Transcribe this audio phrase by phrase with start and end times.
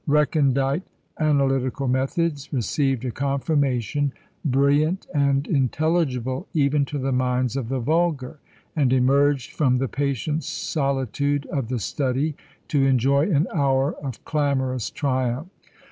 [0.07, 0.81] Recondite
[1.19, 8.39] analytical methods received a confirmation brilliant and intelligible even to the minds of the vulgar,
[8.75, 12.35] and emerged from the patient solitude of the study
[12.69, 15.49] to enjoy an hour of clamorous triumph.